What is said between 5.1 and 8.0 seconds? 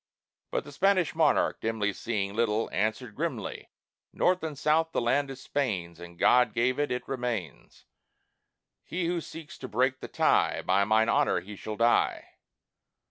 is Spain's; As God gave it, it remains.